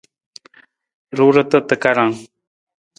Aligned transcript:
Ruurata 1.17 1.59
takarang. 1.69 2.13